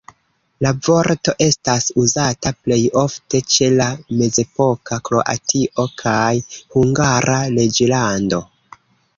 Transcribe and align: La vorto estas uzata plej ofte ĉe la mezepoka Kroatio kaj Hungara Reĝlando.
La 0.65 0.69
vorto 0.85 1.33
estas 1.47 1.85
uzata 2.03 2.53
plej 2.63 2.79
ofte 3.03 3.41
ĉe 3.55 3.69
la 3.75 3.89
mezepoka 4.23 4.99
Kroatio 5.11 5.87
kaj 6.03 6.33
Hungara 6.79 7.39
Reĝlando. 7.61 8.43